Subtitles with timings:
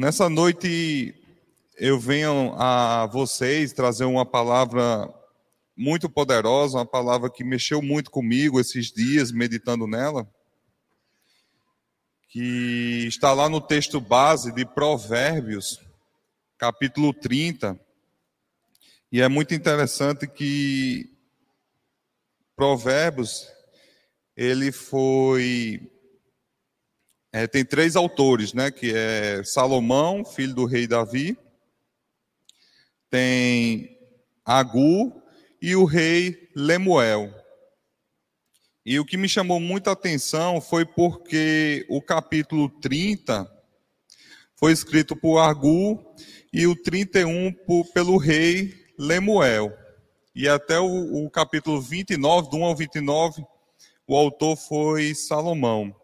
[0.00, 1.14] Nessa noite
[1.76, 5.12] eu venho a vocês trazer uma palavra
[5.76, 10.26] muito poderosa, uma palavra que mexeu muito comigo esses dias, meditando nela,
[12.30, 15.78] que está lá no texto base de Provérbios,
[16.56, 17.78] capítulo 30.
[19.12, 21.14] E é muito interessante que
[22.56, 23.46] Provérbios,
[24.34, 25.92] ele foi
[27.32, 28.70] é, tem três autores, né?
[28.70, 31.38] Que é Salomão, filho do rei Davi,
[33.08, 33.98] tem
[34.44, 35.22] Agu
[35.60, 37.32] e o rei Lemuel.
[38.84, 43.48] E o que me chamou muita atenção foi porque o capítulo 30
[44.56, 46.02] foi escrito por Agu
[46.52, 49.72] e o 31 por, pelo rei Lemuel.
[50.34, 53.44] E até o, o capítulo 29, do 1 ao 29,
[54.06, 55.94] o autor foi Salomão.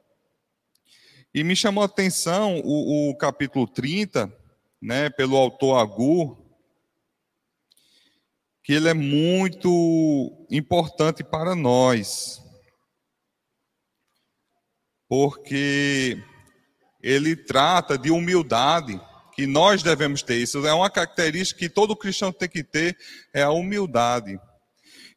[1.36, 4.34] E me chamou a atenção o, o capítulo 30,
[4.80, 6.34] né, pelo autor Agur,
[8.64, 12.40] que ele é muito importante para nós.
[15.06, 16.18] Porque
[17.02, 18.98] ele trata de humildade
[19.34, 20.36] que nós devemos ter.
[20.36, 22.96] Isso é uma característica que todo cristão tem que ter,
[23.34, 24.40] é a humildade.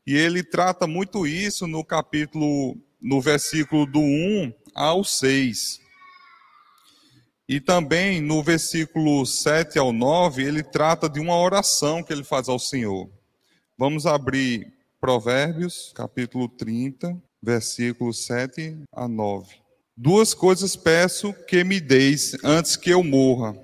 [0.06, 5.88] E ele trata muito isso no capítulo, no versículo do 1 ao 6.
[7.50, 12.48] E também no versículo 7 ao 9, ele trata de uma oração que ele faz
[12.48, 13.10] ao Senhor.
[13.76, 19.56] Vamos abrir Provérbios, capítulo 30, versículos 7 a 9.
[19.98, 23.60] Duas coisas peço que me deis antes que eu morra.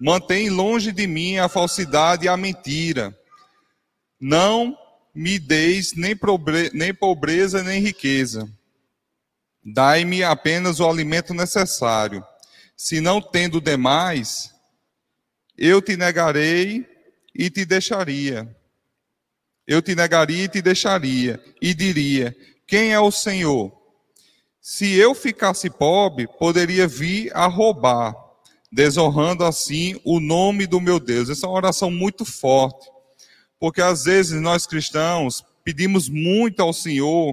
[0.00, 3.16] Mantém longe de mim a falsidade e a mentira.
[4.20, 4.76] Não
[5.14, 6.18] me deis nem,
[6.74, 8.50] nem pobreza nem riqueza.
[9.64, 12.26] Dai-me apenas o alimento necessário
[12.82, 14.52] se não tendo demais,
[15.56, 16.84] eu te negarei
[17.32, 18.56] e te deixaria.
[19.64, 22.36] Eu te negaria e te deixaria, e diria:
[22.66, 23.72] Quem é o Senhor?
[24.60, 28.16] Se eu ficasse pobre, poderia vir a roubar,
[28.72, 31.30] desonrando assim o nome do meu Deus.
[31.30, 32.90] Essa é uma oração muito forte,
[33.60, 37.32] porque às vezes nós cristãos pedimos muito ao Senhor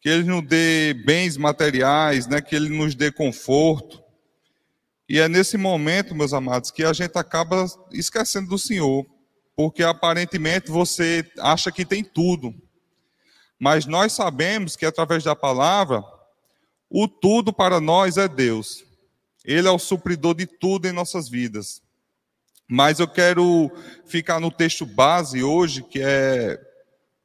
[0.00, 3.99] que Ele nos dê bens materiais, né, que Ele nos dê conforto.
[5.10, 9.04] E é nesse momento, meus amados, que a gente acaba esquecendo do Senhor,
[9.56, 12.54] porque aparentemente você acha que tem tudo.
[13.58, 16.00] Mas nós sabemos que através da palavra,
[16.88, 18.84] o tudo para nós é Deus.
[19.44, 21.82] Ele é o supridor de tudo em nossas vidas.
[22.68, 23.68] Mas eu quero
[24.06, 26.56] ficar no texto base hoje, que é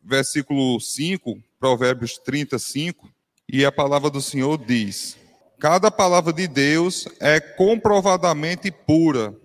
[0.02, 3.08] versículo 5, Provérbios 35,
[3.48, 5.24] e a palavra do Senhor diz:
[5.66, 9.36] Cada palavra de Deus é comprovadamente pura.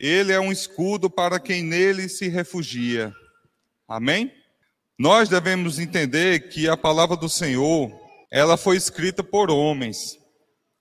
[0.00, 3.14] Ele é um escudo para quem nele se refugia.
[3.86, 4.34] Amém?
[4.98, 7.88] Nós devemos entender que a palavra do Senhor,
[8.32, 10.18] ela foi escrita por homens,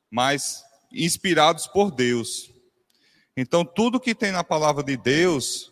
[0.10, 2.50] mas inspirados por Deus.
[3.38, 5.72] Então, tudo que tem na palavra de Deus,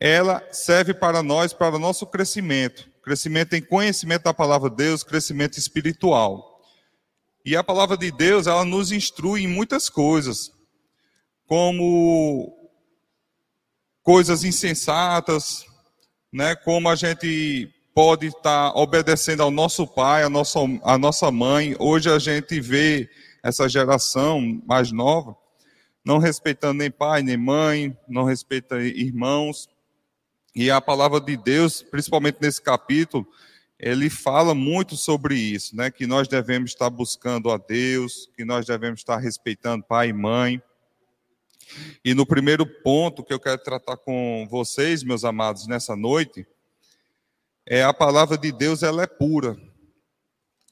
[0.00, 5.04] ela serve para nós, para o nosso crescimento crescimento em conhecimento da palavra de Deus,
[5.04, 6.55] crescimento espiritual.
[7.46, 10.52] E a palavra de Deus, ela nos instrui em muitas coisas,
[11.46, 12.52] como
[14.02, 15.64] coisas insensatas,
[16.32, 16.56] né?
[16.56, 21.76] Como a gente pode estar obedecendo ao nosso pai, à nossa, à nossa mãe.
[21.78, 23.08] Hoje a gente vê
[23.42, 25.36] essa geração mais nova
[26.06, 29.68] não respeitando nem pai, nem mãe, não respeita irmãos.
[30.54, 33.26] E a palavra de Deus, principalmente nesse capítulo,
[33.78, 35.90] ele fala muito sobre isso, né?
[35.90, 40.62] Que nós devemos estar buscando a Deus, que nós devemos estar respeitando pai e mãe.
[42.04, 46.46] E no primeiro ponto que eu quero tratar com vocês, meus amados, nessa noite,
[47.66, 49.58] é a palavra de Deus, ela é pura.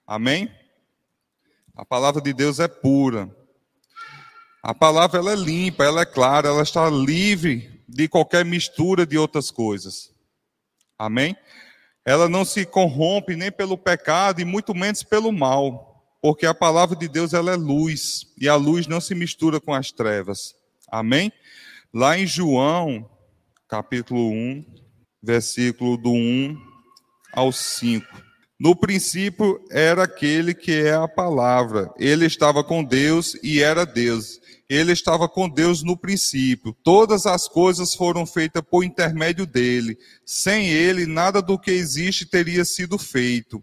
[0.06, 0.50] Amém?
[1.74, 3.34] A palavra de Deus é pura.
[4.62, 9.18] A palavra ela é limpa, ela é clara, ela está livre de qualquer mistura de
[9.18, 10.10] outras coisas.
[10.98, 11.36] Amém?
[12.04, 16.94] Ela não se corrompe nem pelo pecado e muito menos pelo mal, porque a palavra
[16.94, 20.54] de Deus ela é luz e a luz não se mistura com as trevas.
[20.88, 21.32] Amém?
[21.92, 23.08] Lá em João,
[23.68, 24.64] capítulo 1,
[25.22, 26.56] versículo do 1
[27.32, 28.06] ao 5.
[28.60, 31.92] No princípio era aquele que é a palavra.
[31.98, 34.40] Ele estava com Deus e era Deus.
[34.74, 36.76] Ele estava com Deus no princípio.
[36.82, 39.96] Todas as coisas foram feitas por intermédio dele.
[40.26, 43.62] Sem ele, nada do que existe teria sido feito.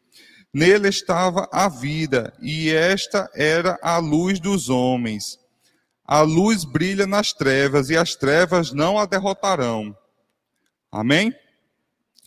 [0.53, 5.39] Nele estava a vida, e esta era a luz dos homens.
[6.05, 9.95] A luz brilha nas trevas, e as trevas não a derrotarão.
[10.91, 11.33] Amém?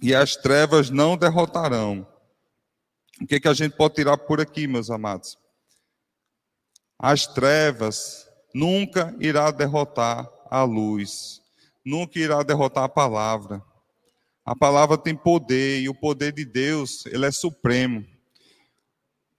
[0.00, 2.06] E as trevas não derrotarão.
[3.20, 5.38] O que, que a gente pode tirar por aqui, meus amados?
[6.98, 11.42] As trevas nunca irá derrotar a luz,
[11.84, 13.60] nunca irá derrotar a palavra.
[14.44, 18.06] A palavra tem poder e o poder de Deus, ele é supremo.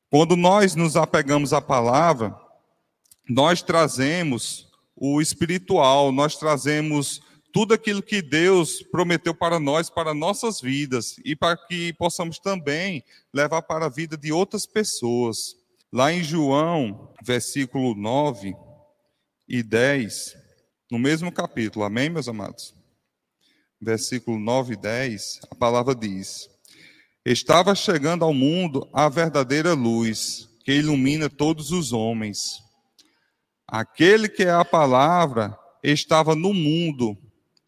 [0.09, 2.35] Quando nós nos apegamos à palavra,
[3.29, 7.21] nós trazemos o espiritual, nós trazemos
[7.53, 13.03] tudo aquilo que Deus prometeu para nós, para nossas vidas, e para que possamos também
[13.33, 15.55] levar para a vida de outras pessoas.
[15.91, 18.55] Lá em João, versículo 9
[19.47, 20.35] e 10,
[20.89, 22.73] no mesmo capítulo, amém, meus amados?
[23.79, 26.49] Versículo 9 e 10, a palavra diz:
[27.25, 32.63] Estava chegando ao mundo a verdadeira luz, que ilumina todos os homens.
[33.67, 37.17] Aquele que é a palavra estava no mundo,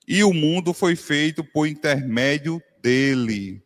[0.07, 3.61] e o mundo foi feito por intermédio dele.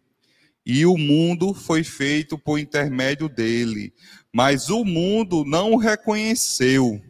[0.66, 3.94] E o mundo foi feito por intermédio dele.
[4.34, 7.02] Mas o mundo não o reconheceu.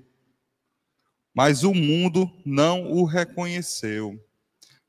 [1.33, 4.19] Mas o mundo não o reconheceu.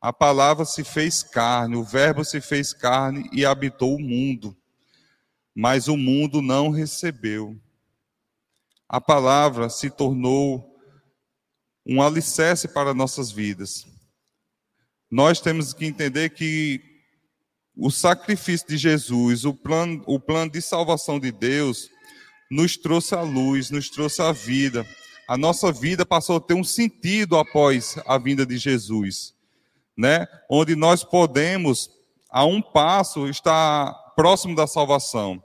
[0.01, 4.57] A palavra se fez carne, o Verbo se fez carne e habitou o mundo.
[5.55, 7.57] Mas o mundo não recebeu.
[8.89, 10.77] A palavra se tornou
[11.87, 13.87] um alicerce para nossas vidas.
[15.11, 16.81] Nós temos que entender que
[17.77, 21.89] o sacrifício de Jesus, o plano, o plano de salvação de Deus,
[22.51, 24.87] nos trouxe a luz, nos trouxe a vida.
[25.33, 29.35] A nossa vida passou a ter um sentido após a vinda de Jesus,
[29.97, 30.29] né?
[30.47, 31.91] Onde nós podemos,
[32.29, 35.43] a um passo, estar próximo da salvação.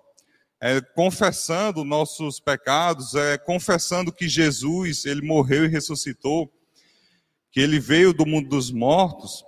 [0.59, 6.51] É, confessando nossos pecados, é, confessando que Jesus, ele morreu e ressuscitou,
[7.49, 9.41] que ele veio do mundo dos mortos,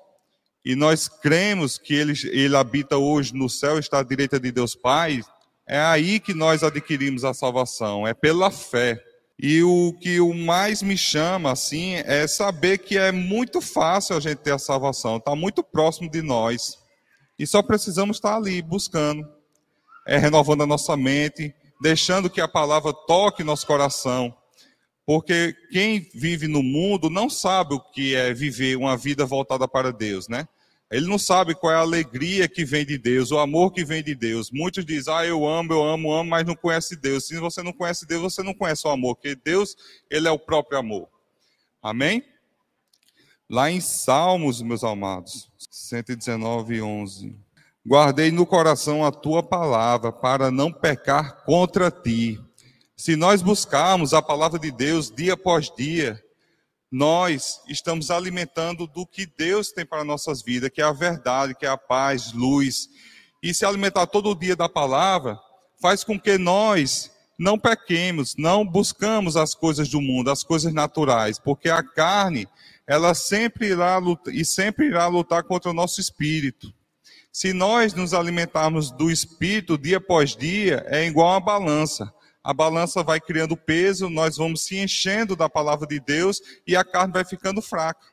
[0.63, 4.73] e nós cremos que ele, ele habita hoje no céu, está à direita de Deus
[4.73, 5.21] Pai,
[5.67, 9.03] é aí que nós adquirimos a salvação, é pela fé.
[9.41, 14.19] E o que o mais me chama, assim, é saber que é muito fácil a
[14.19, 16.77] gente ter a salvação, está muito próximo de nós.
[17.37, 19.25] E só precisamos estar ali buscando,
[20.05, 24.35] é, renovando a nossa mente, deixando que a palavra toque nosso coração.
[25.05, 29.93] Porque quem vive no mundo não sabe o que é viver uma vida voltada para
[29.93, 30.49] Deus, né?
[30.91, 34.03] Ele não sabe qual é a alegria que vem de Deus, o amor que vem
[34.03, 34.49] de Deus.
[34.49, 37.27] Muitos dizem, ah, eu amo, eu amo, amo, mas não conhece Deus.
[37.27, 39.75] Se você não conhece Deus, você não conhece o amor, porque Deus,
[40.09, 41.07] Ele é o próprio amor.
[41.81, 42.23] Amém?
[43.47, 47.35] Lá em Salmos, meus amados, 119, 11.
[47.87, 52.39] Guardei no coração a tua palavra para não pecar contra ti.
[52.95, 56.21] Se nós buscarmos a palavra de Deus dia após dia,
[56.91, 61.65] nós estamos alimentando do que Deus tem para nossas vidas, que é a verdade, que
[61.65, 62.89] é a paz, luz.
[63.43, 65.39] E se alimentar todo dia da palavra,
[65.79, 71.39] faz com que nós não pequemos, não buscamos as coisas do mundo, as coisas naturais,
[71.39, 72.47] porque a carne,
[72.85, 76.73] ela sempre irá lutar, e sempre irá lutar contra o nosso espírito.
[77.31, 82.11] Se nós nos alimentarmos do espírito dia após dia, é igual a balança
[82.43, 86.83] a balança vai criando peso, nós vamos se enchendo da palavra de Deus e a
[86.83, 88.07] carne vai ficando fraca.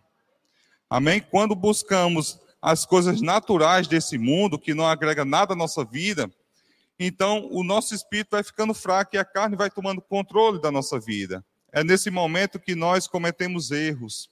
[0.91, 1.21] Amém?
[1.21, 6.31] Quando buscamos as coisas naturais desse mundo, que não agrega nada à nossa vida,
[6.99, 10.99] então o nosso espírito vai ficando fraco e a carne vai tomando controle da nossa
[10.99, 11.45] vida.
[11.73, 14.31] É nesse momento que nós cometemos erros.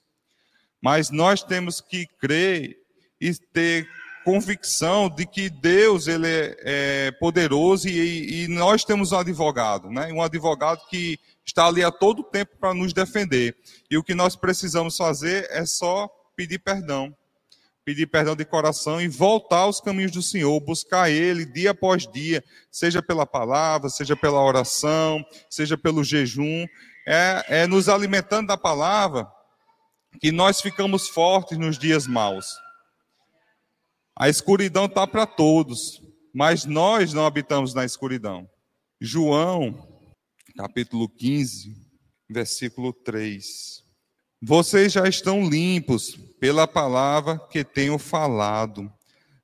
[0.81, 2.77] Mas nós temos que crer
[3.19, 3.87] e ter
[4.25, 10.11] convicção de que Deus ele é, é poderoso e, e, nós temos um advogado, né?
[10.11, 13.55] Um advogado que está ali a todo tempo para nos defender.
[13.89, 17.15] E o que nós precisamos fazer é só pedir perdão,
[17.85, 22.43] pedir perdão de coração e voltar aos caminhos do Senhor, buscar Ele dia após dia,
[22.71, 26.65] seja pela palavra, seja pela oração, seja pelo jejum,
[27.07, 29.27] é, é nos alimentando da palavra
[30.19, 32.64] que nós ficamos fortes nos dias maus.
[34.17, 36.01] A escuridão está para todos,
[36.33, 38.49] mas nós não habitamos na escuridão.
[39.01, 39.85] João,
[40.55, 41.75] capítulo 15,
[42.29, 43.83] versículo 3.
[44.41, 48.89] Vocês já estão limpos pela palavra que tenho falado.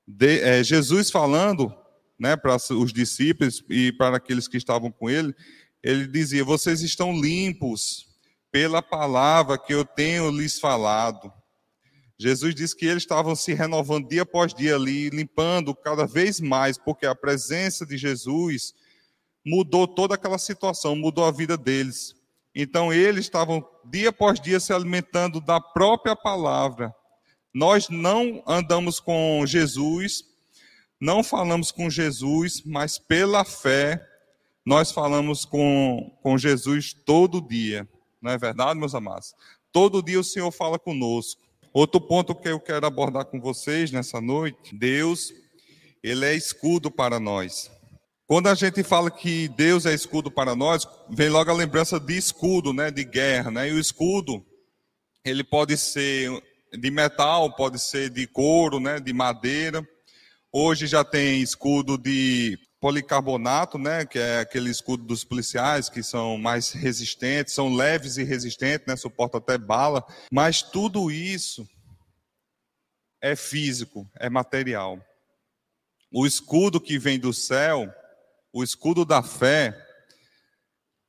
[0.07, 1.73] De, é, Jesus falando
[2.17, 5.35] né, para os discípulos e para aqueles que estavam com ele,
[5.83, 8.07] ele dizia: Vocês estão limpos
[8.49, 11.33] pela palavra que eu tenho lhes falado.
[12.21, 16.77] Jesus disse que eles estavam se renovando dia após dia ali, limpando cada vez mais,
[16.77, 18.75] porque a presença de Jesus
[19.43, 22.13] mudou toda aquela situação, mudou a vida deles.
[22.53, 26.93] Então eles estavam dia após dia se alimentando da própria palavra.
[27.51, 30.23] Nós não andamos com Jesus,
[30.99, 33.99] não falamos com Jesus, mas pela fé
[34.63, 37.89] nós falamos com, com Jesus todo dia.
[38.21, 39.33] Não é verdade, meus amados?
[39.71, 41.49] Todo dia o Senhor fala conosco.
[41.73, 45.33] Outro ponto que eu quero abordar com vocês nessa noite, Deus,
[46.03, 47.71] ele é escudo para nós.
[48.27, 52.17] Quando a gente fala que Deus é escudo para nós, vem logo a lembrança de
[52.17, 53.69] escudo, né, de guerra, né?
[53.69, 54.45] E o escudo,
[55.23, 56.29] ele pode ser
[56.73, 59.85] de metal, pode ser de couro, né, de madeira.
[60.51, 66.35] Hoje já tem escudo de policarbonato, né, que é aquele escudo dos policiais, que são
[66.35, 71.69] mais resistentes, são leves e resistentes, né, suportam até bala, mas tudo isso
[73.21, 74.99] é físico, é material.
[76.11, 77.87] O escudo que vem do céu,
[78.51, 79.77] o escudo da fé,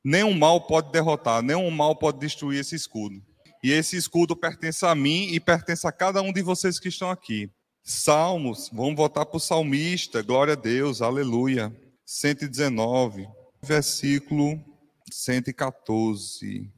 [0.05, 3.17] nenhum mal pode derrotar, nenhum mal pode destruir esse escudo.
[3.65, 7.11] E esse escudo pertence a mim e pertence a cada um de vocês que estão
[7.11, 7.51] aqui.
[7.85, 11.77] Salmos, vamos voltar para o salmista, glória a Deus, aleluia.
[12.07, 13.27] 119,
[13.61, 14.63] versículo
[15.11, 16.71] 114.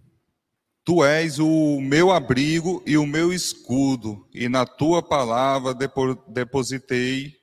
[0.82, 5.74] Tu és o meu abrigo e o meu escudo, e na tua palavra
[6.26, 7.36] depositei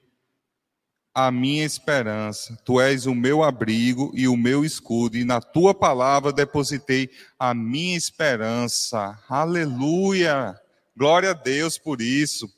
[1.14, 2.58] a minha esperança.
[2.66, 7.54] Tu és o meu abrigo e o meu escudo, e na tua palavra depositei a
[7.54, 9.24] minha esperança.
[9.30, 10.60] Aleluia!
[10.98, 12.50] Glória a Deus por isso.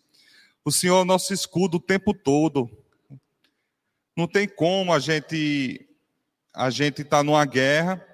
[0.65, 2.69] O Senhor é nosso escudo o tempo todo.
[4.15, 5.85] Não tem como a gente
[6.53, 8.05] a gente estar tá numa guerra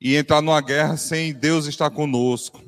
[0.00, 2.62] e entrar numa guerra sem Deus estar conosco.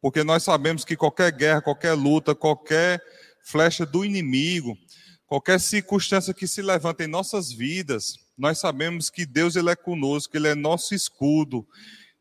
[0.00, 3.02] Porque nós sabemos que qualquer guerra, qualquer luta, qualquer
[3.42, 4.78] flecha do inimigo,
[5.26, 10.36] qualquer circunstância que se levanta em nossas vidas, nós sabemos que Deus ele é conosco,
[10.36, 11.66] ele é nosso escudo.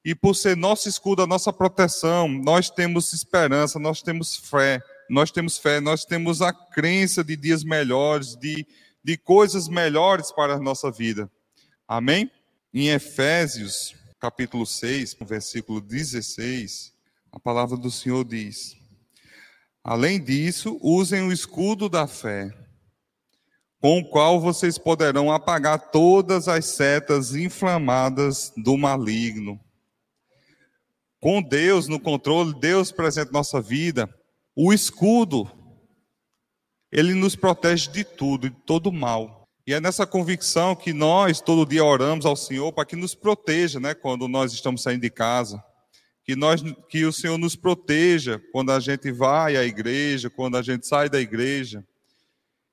[0.04, 5.32] E por ser nosso escudo, a nossa proteção, nós temos esperança, nós temos fé nós
[5.32, 8.66] temos fé, nós temos a crença de dias melhores, de,
[9.04, 11.32] de coisas melhores para a nossa vida.
[11.88, 12.30] Amém?
[12.74, 16.94] Em Efésios, capítulo 6, versículo 16,
[17.32, 18.76] a palavra do Senhor diz:
[19.84, 22.52] Além disso, usem o escudo da fé,
[23.80, 29.60] com o qual vocês poderão apagar todas as setas inflamadas do maligno.
[31.20, 34.14] Com Deus no controle, Deus presente na nossa vida,
[34.60, 35.48] o escudo,
[36.92, 39.48] ele nos protege de tudo, de todo mal.
[39.68, 43.80] E é nessa convicção que nós todo dia oramos ao Senhor para que nos proteja,
[43.80, 45.64] né, quando nós estamos saindo de casa.
[46.24, 50.64] Que, nós, que o Senhor nos proteja quando a gente vai à igreja, quando a
[50.64, 51.86] gente sai da igreja.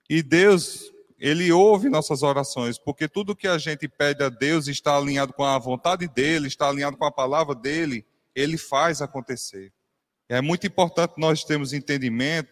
[0.09, 4.97] E Deus, Ele ouve nossas orações, porque tudo que a gente pede a Deus está
[4.97, 9.71] alinhado com a vontade dEle, está alinhado com a palavra dEle, Ele faz acontecer.
[10.29, 12.51] É muito importante nós termos entendimento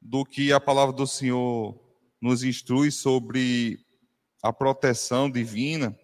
[0.00, 1.78] do que a palavra do Senhor
[2.20, 3.78] nos instrui sobre
[4.42, 5.96] a proteção divina,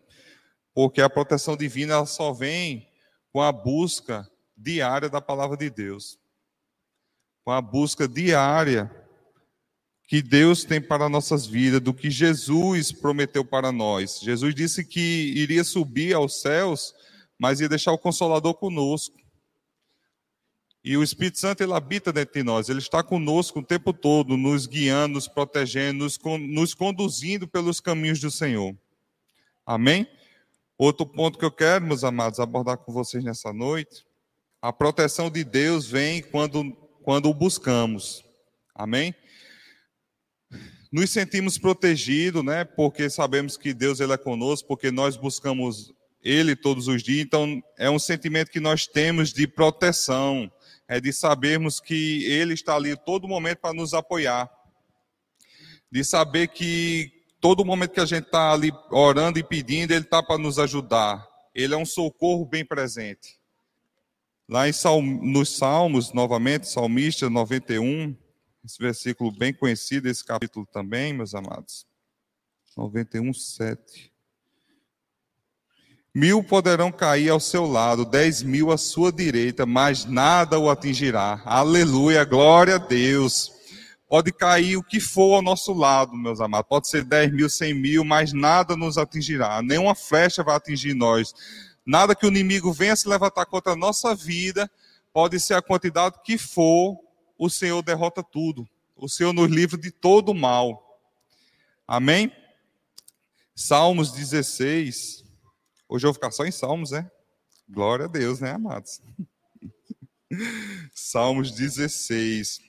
[0.75, 2.87] porque a proteção divina ela só vem
[3.32, 6.18] com a busca diária da palavra de Deus.
[7.44, 8.94] Com a busca diária
[10.06, 14.20] que Deus tem para nossas vidas, do que Jesus prometeu para nós.
[14.20, 16.94] Jesus disse que iria subir aos céus,
[17.38, 19.14] mas ia deixar o consolador conosco.
[20.85, 24.37] E o Espírito Santo ele habita dentro de nós, ele está conosco o tempo todo,
[24.37, 28.76] nos guiando, nos protegendo, nos, nos conduzindo pelos caminhos do Senhor.
[29.66, 30.06] Amém?
[30.78, 34.06] Outro ponto que eu quero, meus amados, abordar com vocês nessa noite,
[34.62, 38.25] a proteção de Deus vem quando, quando o buscamos.
[38.75, 39.14] Amém?
[40.90, 42.64] Nos sentimos protegidos, né?
[42.64, 45.92] Porque sabemos que Deus ele é conosco, porque nós buscamos
[46.23, 47.26] Ele todos os dias.
[47.26, 50.50] Então, é um sentimento que nós temos de proteção
[50.88, 54.50] é de sabermos que Ele está ali todo momento para nos apoiar,
[55.92, 60.23] de saber que todo momento que a gente está ali orando e pedindo, Ele está
[60.23, 61.26] para nos ajudar.
[61.54, 63.38] Ele é um socorro bem presente.
[64.49, 68.16] Lá em Salmo, nos Salmos, novamente, Salmista 91,
[68.64, 71.87] esse versículo bem conhecido, esse capítulo também, meus amados.
[72.76, 74.12] 91, 7.
[76.14, 81.42] Mil poderão cair ao seu lado, dez mil à sua direita, mas nada o atingirá.
[81.44, 83.52] Aleluia, glória a Deus.
[84.08, 86.66] Pode cair o que for ao nosso lado, meus amados.
[86.66, 89.60] Pode ser dez mil, cem mil, mas nada nos atingirá.
[89.60, 91.34] Nenhuma flecha vai atingir nós.
[91.84, 94.70] Nada que o inimigo venha se levantar contra a nossa vida,
[95.12, 96.98] pode ser a quantidade que for,
[97.36, 98.66] o Senhor derrota tudo.
[98.96, 101.00] O Senhor nos livra de todo o mal.
[101.86, 102.32] Amém?
[103.54, 105.27] Salmos 16.
[105.90, 107.11] Hoje eu vou ficar só em Salmos, né?
[107.66, 109.00] Glória a Deus, né, amados?
[110.92, 112.61] Salmos 16.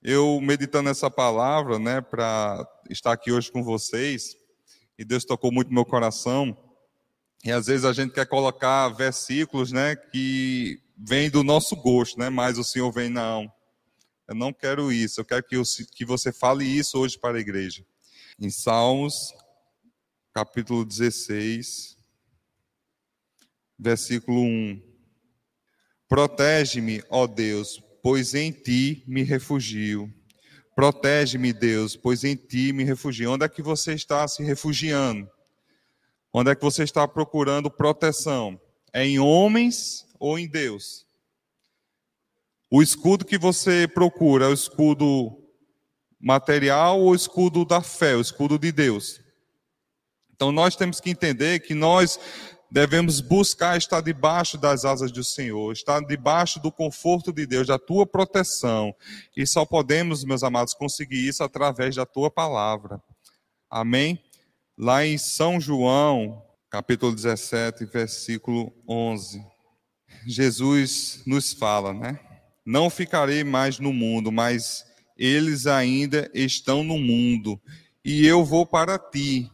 [0.00, 4.36] Eu meditando essa palavra, né, para estar aqui hoje com vocês,
[4.96, 6.56] e Deus tocou muito meu coração.
[7.44, 12.30] E às vezes a gente quer colocar versículos, né, que vêm do nosso gosto, né,
[12.30, 13.52] mas o Senhor vem não.
[14.28, 15.20] Eu não quero isso.
[15.20, 17.84] Eu quero que, eu, que você fale isso hoje para a igreja.
[18.38, 19.34] Em Salmos,
[20.40, 21.98] capítulo 16,
[23.78, 24.82] versículo 1.
[26.08, 30.10] Protege-me, ó Deus, pois em ti me refugio.
[30.74, 33.32] Protege-me, Deus, pois em ti me refugio.
[33.32, 35.30] Onde é que você está se refugiando?
[36.32, 38.58] Onde é que você está procurando proteção?
[38.94, 41.06] É em homens ou em Deus?
[42.70, 45.36] O escudo que você procura é o escudo
[46.18, 49.20] material ou o escudo da fé, o escudo de Deus?
[50.40, 52.18] Então nós temos que entender que nós
[52.70, 57.78] devemos buscar estar debaixo das asas do Senhor, estar debaixo do conforto de Deus, da
[57.78, 58.94] tua proteção.
[59.36, 63.02] E só podemos, meus amados, conseguir isso através da tua palavra.
[63.68, 64.18] Amém?
[64.78, 69.44] Lá em São João, capítulo 17, versículo 11,
[70.26, 72.18] Jesus nos fala, né?
[72.64, 74.86] Não ficarei mais no mundo, mas
[75.18, 77.60] eles ainda estão no mundo,
[78.02, 79.50] e eu vou para ti.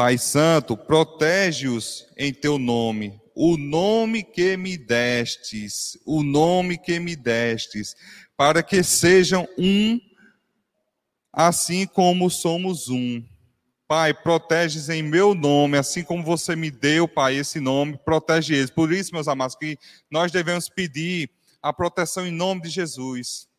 [0.00, 7.14] Pai Santo, protege-os em teu nome, o nome que me destes, o nome que me
[7.14, 7.94] destes,
[8.34, 10.00] para que sejam um,
[11.30, 13.22] assim como somos um.
[13.86, 18.70] Pai, proteges em meu nome, assim como você me deu, Pai, esse nome, protege eles.
[18.70, 19.76] Por isso, meus amados, que
[20.10, 21.28] nós devemos pedir
[21.60, 23.49] a proteção em nome de Jesus.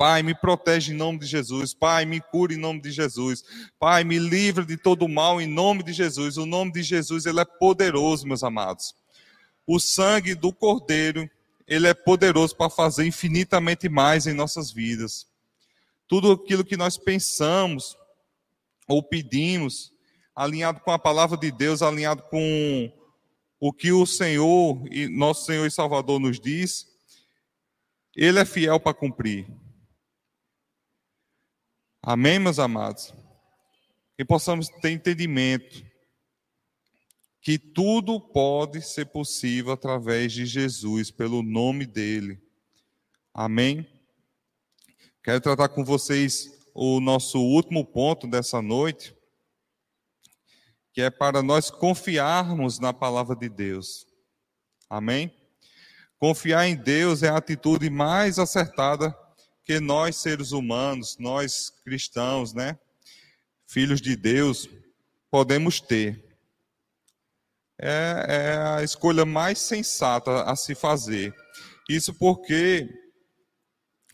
[0.00, 1.74] Pai, me protege em nome de Jesus.
[1.74, 3.44] Pai, me cura em nome de Jesus.
[3.78, 6.38] Pai, me livra de todo mal em nome de Jesus.
[6.38, 8.94] O nome de Jesus, ele é poderoso, meus amados.
[9.66, 11.28] O sangue do Cordeiro,
[11.68, 15.26] ele é poderoso para fazer infinitamente mais em nossas vidas.
[16.08, 17.94] Tudo aquilo que nós pensamos
[18.88, 19.92] ou pedimos,
[20.34, 22.90] alinhado com a palavra de Deus, alinhado com
[23.60, 26.88] o que o Senhor e nosso Senhor e Salvador nos diz,
[28.16, 29.46] ele é fiel para cumprir.
[32.02, 33.12] Amém, meus amados?
[34.16, 35.84] Que possamos ter entendimento
[37.42, 42.40] que tudo pode ser possível através de Jesus, pelo nome dele.
[43.34, 43.86] Amém?
[45.22, 49.14] Quero tratar com vocês o nosso último ponto dessa noite,
[50.94, 54.06] que é para nós confiarmos na palavra de Deus.
[54.88, 55.34] Amém?
[56.18, 59.14] Confiar em Deus é a atitude mais acertada
[59.70, 62.76] que nós seres humanos, nós cristãos, né,
[63.68, 64.68] filhos de Deus,
[65.30, 66.20] podemos ter.
[67.80, 71.32] É, é a escolha mais sensata a se fazer.
[71.88, 72.88] Isso porque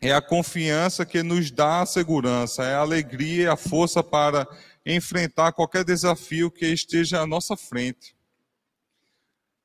[0.03, 4.47] é a confiança que nos dá a segurança, é a alegria e a força para
[4.85, 8.15] enfrentar qualquer desafio que esteja à nossa frente.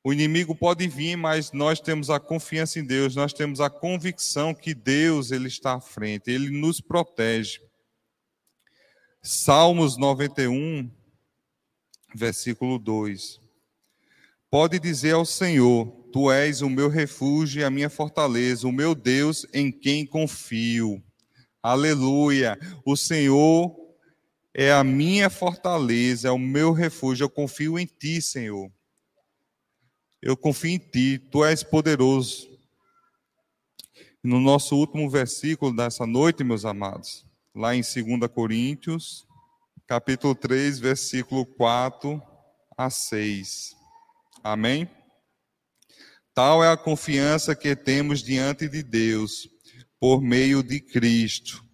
[0.04, 4.52] O inimigo pode vir, mas nós temos a confiança em Deus, nós temos a convicção
[4.52, 7.60] que Deus ele está à frente, ele nos protege.
[9.22, 10.90] Salmos 91,
[12.12, 13.40] versículo 2.
[14.50, 18.96] Pode dizer ao Senhor: Tu és o meu refúgio e a minha fortaleza, o meu
[18.96, 21.00] Deus em quem confio.
[21.62, 22.58] Aleluia!
[22.84, 23.72] O Senhor
[24.52, 27.22] é a minha fortaleza, é o meu refúgio.
[27.22, 28.68] Eu confio em Ti, Senhor.
[30.22, 32.48] Eu confio em ti, tu és poderoso.
[34.22, 39.26] No nosso último versículo dessa noite, meus amados, lá em 2 Coríntios,
[39.84, 42.22] capítulo 3, versículo 4
[42.78, 43.74] a 6.
[44.44, 44.88] Amém?
[46.32, 49.48] Tal é a confiança que temos diante de Deus,
[49.98, 51.64] por meio de Cristo.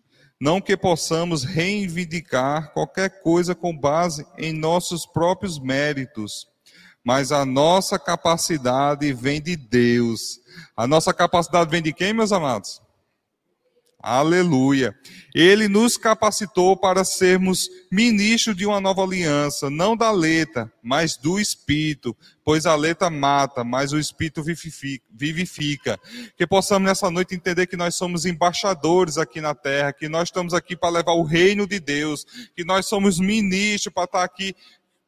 [0.40, 6.46] Não que possamos reivindicar qualquer coisa com base em nossos próprios méritos
[7.08, 10.40] mas a nossa capacidade vem de Deus.
[10.76, 12.82] A nossa capacidade vem de quem, meus amados?
[13.98, 14.94] Aleluia.
[15.34, 21.40] Ele nos capacitou para sermos ministros de uma nova aliança, não da letra, mas do
[21.40, 24.42] Espírito, pois a letra mata, mas o Espírito
[25.10, 25.98] vivifica.
[26.36, 30.52] Que possamos nessa noite entender que nós somos embaixadores aqui na terra, que nós estamos
[30.52, 34.54] aqui para levar o reino de Deus, que nós somos ministros para estar aqui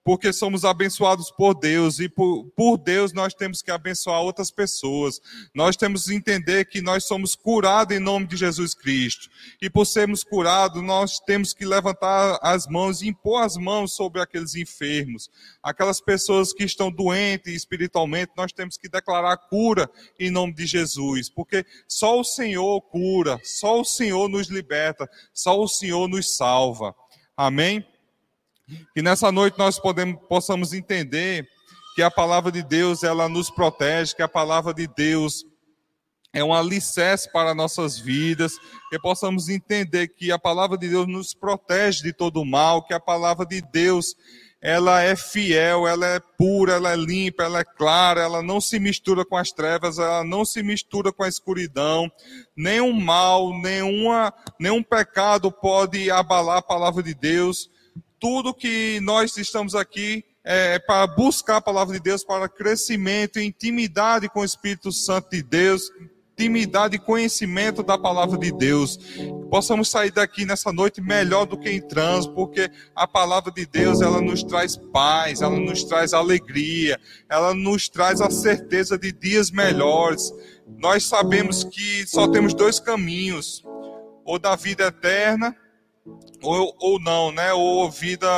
[0.03, 5.21] porque somos abençoados por Deus e por, por, Deus nós temos que abençoar outras pessoas.
[5.55, 9.29] Nós temos que entender que nós somos curados em nome de Jesus Cristo.
[9.61, 14.23] E por sermos curados, nós temos que levantar as mãos e impor as mãos sobre
[14.23, 15.29] aqueles enfermos.
[15.63, 21.29] Aquelas pessoas que estão doentes espiritualmente, nós temos que declarar cura em nome de Jesus,
[21.29, 26.95] porque só o Senhor cura, só o Senhor nos liberta, só o Senhor nos salva.
[27.37, 27.85] Amém?
[28.95, 31.49] Que nessa noite nós podemos, possamos entender
[31.95, 35.45] que a palavra de Deus ela nos protege, que a palavra de Deus
[36.33, 38.53] é um alicerce para nossas vidas,
[38.89, 43.01] que possamos entender que a palavra de Deus nos protege de todo mal, que a
[43.01, 44.15] palavra de Deus
[44.63, 48.79] ela é fiel, ela é pura, ela é limpa, ela é clara, ela não se
[48.79, 52.11] mistura com as trevas, ela não se mistura com a escuridão.
[52.55, 57.71] Nenhum mal, nenhuma, nenhum pecado pode abalar a palavra de Deus
[58.21, 63.41] tudo que nós estamos aqui é, é para buscar a palavra de Deus, para crescimento,
[63.41, 65.91] intimidade com o Espírito Santo de Deus,
[66.35, 68.99] intimidade e conhecimento da palavra de Deus.
[69.51, 74.21] Possamos sair daqui nessa noite melhor do que entramos, porque a palavra de Deus, ela
[74.21, 80.31] nos traz paz, ela nos traz alegria, ela nos traz a certeza de dias melhores.
[80.79, 83.65] Nós sabemos que só temos dois caminhos,
[84.25, 85.57] ou da vida eterna,
[86.43, 87.53] ou, ou não, né?
[87.53, 88.29] Ou vida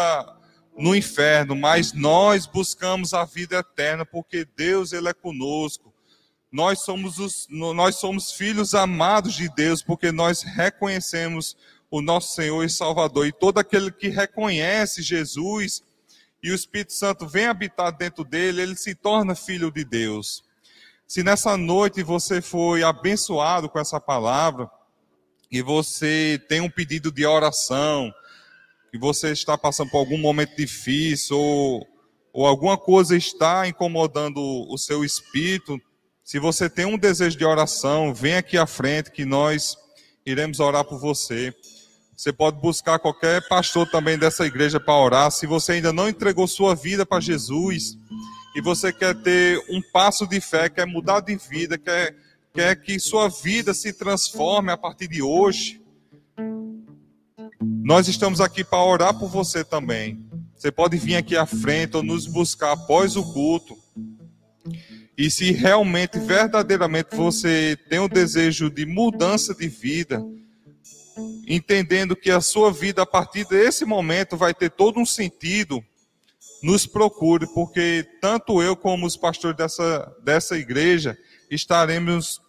[0.77, 5.93] no inferno, mas nós buscamos a vida eterna porque Deus ele é conosco.
[6.51, 11.57] Nós somos os, nós somos filhos amados de Deus porque nós reconhecemos
[11.91, 15.83] o nosso Senhor e Salvador e todo aquele que reconhece Jesus
[16.43, 20.43] e o Espírito Santo vem habitar dentro dele, ele se torna filho de Deus.
[21.07, 24.71] Se nessa noite você foi abençoado com essa palavra,
[25.53, 28.11] e você tem um pedido de oração,
[28.91, 31.87] que você está passando por algum momento difícil, ou,
[32.33, 35.79] ou alguma coisa está incomodando o seu espírito,
[36.25, 39.77] se você tem um desejo de oração, vem aqui à frente que nós
[40.25, 41.55] iremos orar por você.
[42.17, 45.31] Você pode buscar qualquer pastor também dessa igreja para orar.
[45.31, 47.99] Se você ainda não entregou sua vida para Jesus
[48.55, 52.17] e você quer ter um passo de fé, quer mudar de vida, quer
[52.53, 55.81] quer que sua vida se transforme a partir de hoje,
[57.83, 60.29] nós estamos aqui para orar por você também.
[60.55, 63.77] Você pode vir aqui à frente ou nos buscar após o culto.
[65.17, 70.23] E se realmente, verdadeiramente, você tem o um desejo de mudança de vida,
[71.47, 75.83] entendendo que a sua vida a partir desse momento vai ter todo um sentido,
[76.63, 81.17] nos procure, porque tanto eu como os pastores dessa, dessa igreja
[81.55, 82.41] estaremos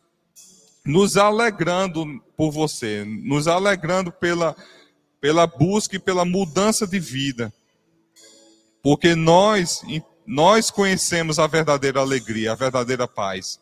[0.86, 2.06] nos alegrando
[2.38, 4.56] por você, nos alegrando pela,
[5.20, 7.54] pela busca e pela mudança de vida.
[8.82, 9.82] Porque nós,
[10.26, 13.60] nós conhecemos a verdadeira alegria, a verdadeira paz.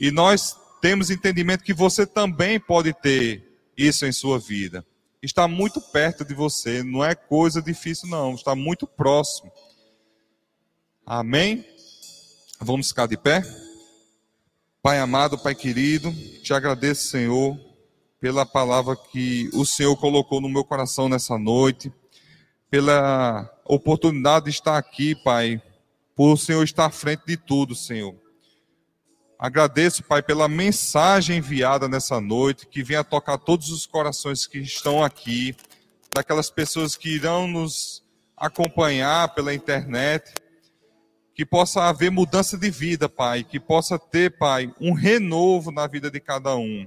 [0.00, 3.44] E nós temos entendimento que você também pode ter
[3.76, 4.84] isso em sua vida.
[5.22, 9.52] Está muito perto de você, não é coisa difícil, não, está muito próximo.
[11.06, 11.64] Amém?
[12.60, 13.42] Vamos ficar de pé?
[14.82, 17.56] Pai amado, Pai querido, te agradeço, Senhor,
[18.18, 21.92] pela palavra que o Senhor colocou no meu coração nessa noite,
[22.68, 25.62] pela oportunidade de estar aqui, Pai,
[26.16, 28.16] por o Senhor estar à frente de tudo, Senhor.
[29.38, 35.04] Agradeço, Pai, pela mensagem enviada nessa noite, que venha tocar todos os corações que estão
[35.04, 35.54] aqui,
[36.12, 38.02] daquelas pessoas que irão nos
[38.36, 40.34] acompanhar pela internet
[41.34, 46.10] que possa haver mudança de vida, Pai, que possa ter, Pai, um renovo na vida
[46.10, 46.86] de cada um.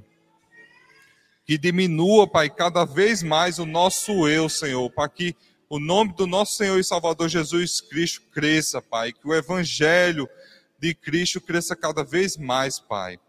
[1.45, 5.35] Que diminua, Pai, cada vez mais o nosso eu, Senhor, para que
[5.67, 10.29] o nome do nosso Senhor e Salvador Jesus Cristo cresça, Pai, que o evangelho
[10.79, 13.19] de Cristo cresça cada vez mais, Pai.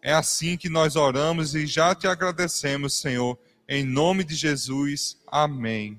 [0.00, 5.18] É assim que nós oramos e já te agradecemos, Senhor, em nome de Jesus.
[5.26, 5.98] Amém.